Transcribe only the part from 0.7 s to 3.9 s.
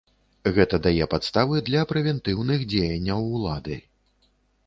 дае падставы для прэвентыўных дзеянняў улады.